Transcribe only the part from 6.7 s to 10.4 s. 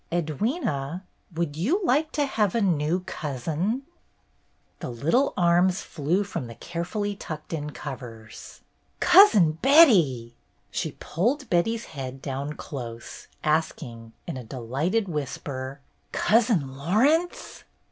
fully tucked in covers. "Cousin Betty!"